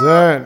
[0.00, 0.44] زين.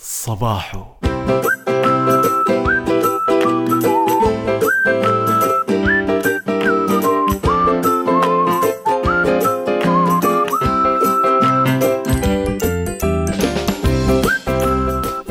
[0.00, 0.84] صباحو.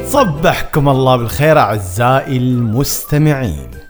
[0.05, 3.87] صبحكم الله بالخير أعزائي المستمعين.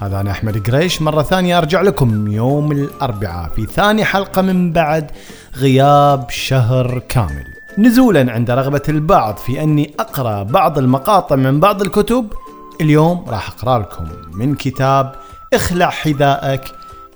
[0.00, 1.02] هذا أنا أحمد قريش.
[1.02, 5.10] مرة ثانية أرجع لكم يوم الأربعاء في ثاني حلقة من بعد
[5.56, 7.44] غياب شهر كامل.
[7.78, 12.32] نزولا عند رغبة البعض في أني أقرأ بعض المقاطع من بعض الكتب.
[12.80, 15.14] اليوم راح أقرأ لكم من كتاب
[15.52, 16.62] اخلع حذائك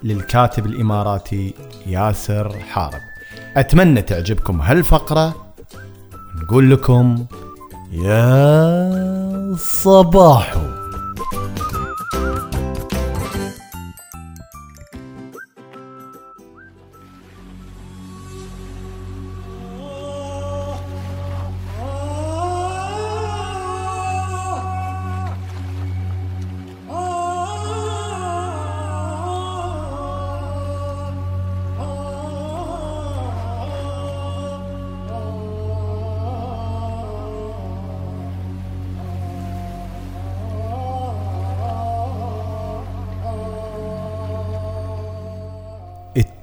[0.03, 1.55] للكاتب الإماراتي
[1.87, 3.01] ياسر حارب.
[3.57, 5.35] أتمنى تعجبكم هالفقرة.
[6.43, 7.25] نقول لكم
[7.93, 10.78] يا صباحو.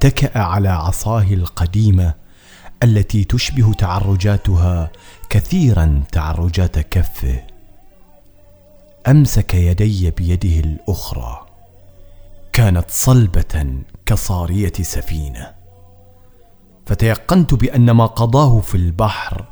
[0.06, 2.14] اتكأ على عصاه القديمة
[2.84, 4.92] التي تشبه تعرجاتها
[5.30, 7.44] كثيرا تعرجات كفه.
[9.08, 11.46] أمسك يدي بيده الأخرى.
[12.54, 15.54] كانت صلبة كصارية سفينة.
[16.86, 19.46] فتيقنت بأن ما قضاه في البحر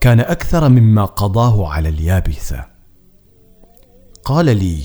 [0.00, 2.64] كان أكثر مما قضاه على اليابسة.
[4.24, 4.82] قال لي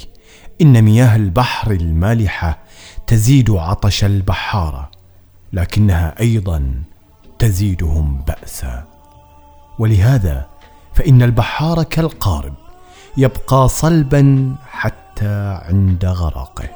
[0.62, 2.64] إن مياه البحر المالحة
[3.08, 4.97] تزيد عطش البحاره
[5.54, 6.84] لكنها أيضا
[7.40, 8.86] تزيدهم بأسا.
[9.80, 10.48] ولهذا
[10.94, 12.54] فإن البحار كالقارب
[13.18, 16.70] يبقى صلبا حتى عند غرقه.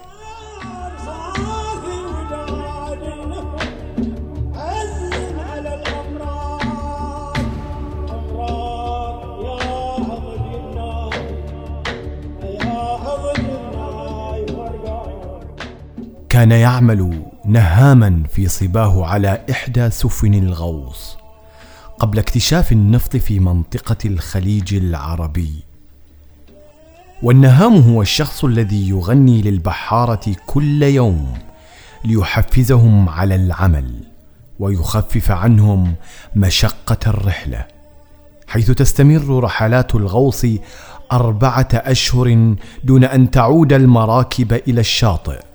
[16.29, 21.17] كان يعمل نهاما في صباه على إحدى سفن الغوص
[21.99, 25.53] قبل اكتشاف النفط في منطقة الخليج العربي.
[27.23, 31.33] والنهام هو الشخص الذي يغني للبحارة كل يوم
[32.05, 34.03] ليحفزهم على العمل
[34.59, 35.95] ويخفف عنهم
[36.35, 37.65] مشقة الرحلة
[38.47, 40.45] حيث تستمر رحلات الغوص
[41.11, 45.50] أربعة أشهر دون أن تعود المراكب إلى الشاطئ.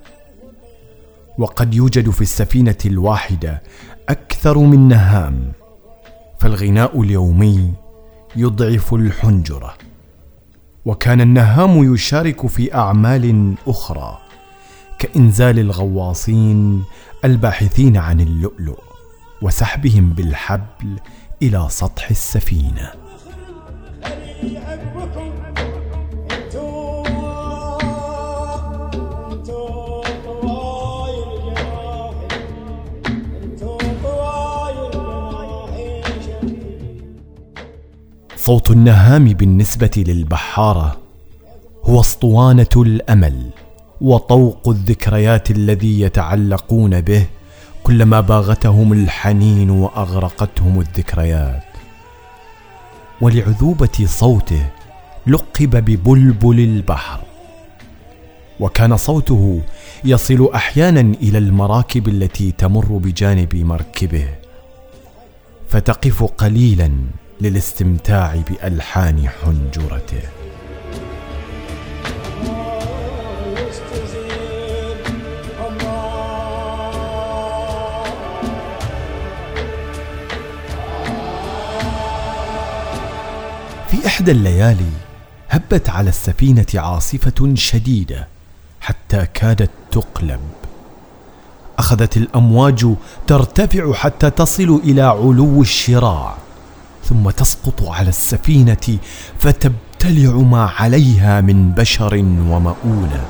[1.38, 3.62] وقد يوجد في السفينة الواحدة
[4.08, 5.52] أكثر من نهام
[6.40, 7.72] فالغناء اليومي
[8.36, 9.74] يضعف الحنجرة.
[10.84, 14.18] وكان النهام يشارك في أعمال أخرى
[14.98, 16.84] كإنزال الغواصين
[17.24, 18.80] الباحثين عن اللؤلؤ
[19.42, 20.98] وسحبهم بالحبل
[21.42, 22.92] إلى سطح السفينة.
[38.46, 40.96] صوت النهام بالنسبة للبحارة
[41.84, 43.50] هو اسطوانة الأمل
[44.00, 47.26] وطوق الذكريات الذي يتعلقون به
[47.84, 51.62] كلما باغتهم الحنين وأغرقتهم الذكريات.
[53.20, 54.66] ولعذوبة صوته
[55.26, 57.20] لقب ببلبل البحر.
[58.60, 59.60] وكان صوته
[60.04, 64.28] يصل أحيانا إلى المراكب التي تمر بجانب مركبه
[65.68, 66.90] فتقف قليلا
[67.40, 70.22] للاستمتاع بألحان حنجرته.
[83.88, 84.90] في إحدى الليالي
[85.48, 88.28] هبت على السفينة عاصفة شديدة
[88.80, 90.40] حتى كادت تقلب.
[91.78, 92.86] أخذت الأمواج
[93.26, 96.45] ترتفع حتى تصل إلى علو الشراع.
[97.08, 98.98] ثم تسقط على السفينة
[99.38, 102.16] فتبتلع ما عليها من بشر
[102.50, 103.24] ومؤونة.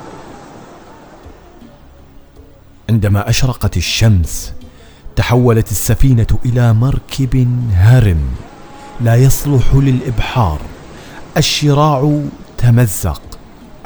[2.89, 4.53] عندما أشرقت الشمس
[5.15, 8.21] تحولت السفينة إلى مركب هرم
[9.01, 10.61] لا يصلح للإبحار.
[11.37, 12.21] الشراع
[12.57, 13.21] تمزق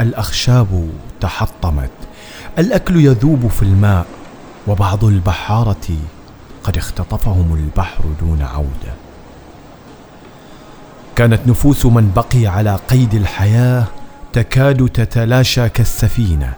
[0.02, 0.90] الأخشاب
[1.22, 1.92] تحطمت
[2.60, 4.06] الأكل يذوب في الماء
[4.68, 5.88] وبعض البحارة
[6.64, 9.11] قد اختطفهم البحر دون عودة.
[11.16, 13.88] كانت نفوس من بقي على قيد الحياة
[14.34, 16.54] تكاد تتلاشى كالسفينة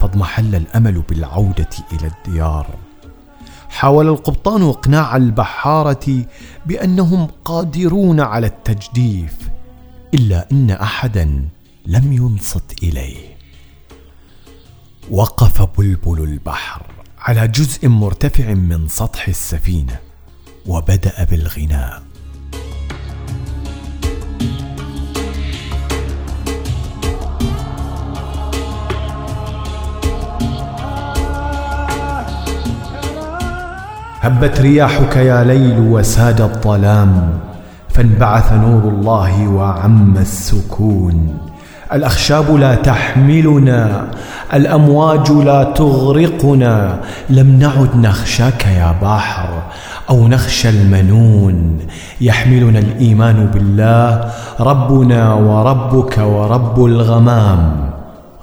[0.00, 2.66] فاضمحل الأمل بالعودة إلى الديار.
[3.68, 6.24] حاول القبطان إقناع البحارة
[6.66, 9.34] بأنهم قادرون على التجديف
[10.14, 11.48] إلا أن احدا
[11.86, 13.36] لم ينصت إليه.
[15.10, 16.82] وقف بلبل البحر
[17.18, 19.96] على جزء مرتفع من سطح السفينة
[20.66, 22.02] وبدأ بالغناء.
[34.26, 37.30] هبت رياحك يا ليل وساد الظلام
[37.88, 41.38] فانبعث نور الله وعم السكون.
[41.92, 44.08] الأخشاب لا تحملنا
[44.54, 47.00] الأمواج لا تغرقنا
[47.30, 49.48] لم نعد نخشاك يا بحر
[50.10, 51.78] أو نخشى المنون.
[52.20, 54.30] يحملنا الإيمان بالله
[54.60, 57.90] ربنا وربك ورب الغمام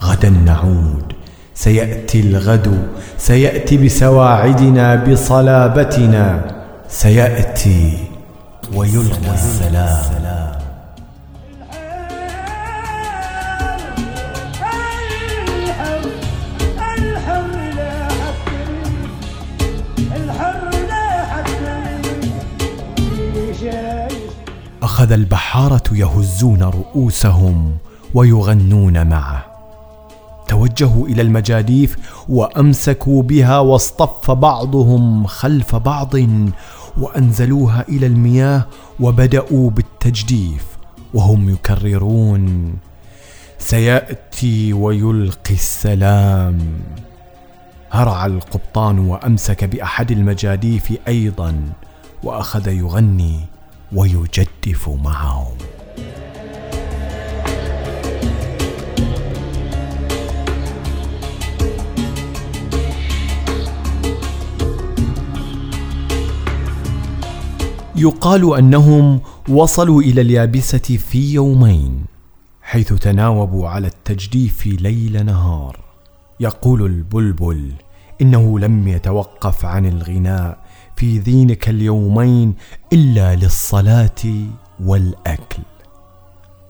[0.04, 1.13] غدا نعود.
[1.56, 6.42] سيأتي الغد سيأتي بسواعدنا بصلابتنا
[6.90, 7.98] سيأتي
[8.76, 10.54] ويلقى السلام.
[24.84, 27.78] أخذ البحارة يهزون رؤوسهم
[28.14, 29.53] ويغنون معه.
[30.68, 31.98] توجهوا إلى المجاديف
[32.30, 36.14] وأمسكوا بها واصطف بعضهم خلف بعض
[36.98, 38.66] وأنزلوها إلى المياه
[39.00, 40.66] وبدأوا بالتجديف
[41.14, 42.74] وهم يكررون
[43.60, 46.60] سيأتي ويلقي السلام.
[47.92, 51.56] هرع القبطان وأمسك بأحد المجاديف أيضا
[52.24, 53.40] وأخذ يغني
[53.94, 55.43] ويجدف معهم
[68.04, 69.20] يقال أنهم
[69.50, 72.06] وصلوا إلى اليابسة في يومين
[72.62, 75.80] حيث تناوبوا على التجديف ليل نهار.
[76.40, 77.72] يقول البلبل
[78.22, 80.58] إنه لم يتوقف عن الغناء
[80.96, 82.54] في ذينك اليومين
[82.94, 84.22] إلا للصلاة
[84.80, 85.64] والأكل.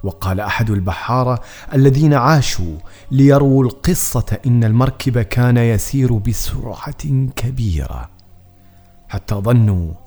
[0.04, 1.42] وقال أحد البحارة
[1.74, 2.78] الذين عاشوا
[3.12, 8.10] ليروا القصة إن المركب كان يسير بسرعة كبيرة
[9.10, 10.03] حتى ظنوا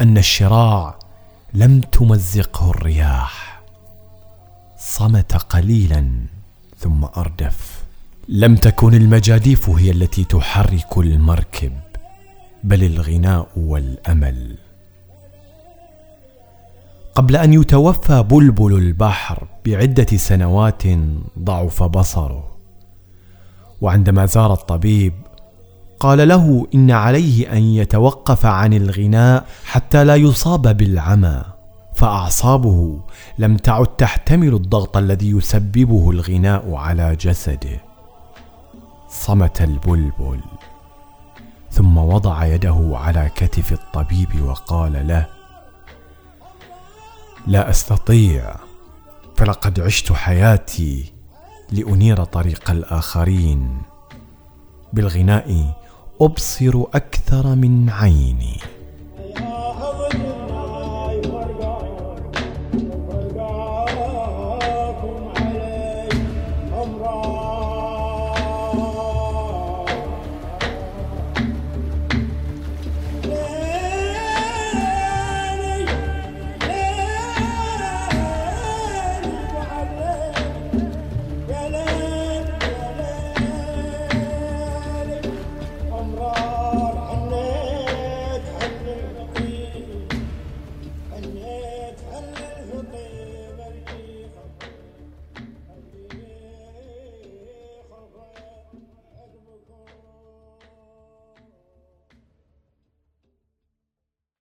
[0.00, 0.98] أن الشراع
[1.54, 3.62] لم تمزقه الرياح.
[4.78, 6.10] صمت قليلا
[6.78, 7.84] ثم أردف.
[8.28, 11.72] لم تكن المجاديف هي التي تحرك المركب
[12.64, 14.58] بل الغناء والأمل.
[17.14, 20.82] قبل أن يتوفى بلبل البحر بعدة سنوات
[21.38, 22.56] ضعف بصره
[23.80, 25.12] وعندما زار الطبيب
[26.00, 31.44] قال له إن عليه أن يتوقف عن الغناء حتى لا يصاب بالعمى.
[31.94, 33.00] فأعصابه
[33.38, 37.80] لم تعد تحتمل الضغط الذي يسببه الغناء على جسده.
[39.08, 40.40] صمت البلبل.
[41.70, 45.26] ثم وضع يده على كتف الطبيب وقال له
[47.46, 48.56] لا أستطيع.
[49.36, 51.12] فلقد عشت حياتي
[51.72, 53.82] لأنير طريق الآخرين.
[54.92, 55.77] بالغناء
[56.20, 58.77] أبصر أكثر من عيني.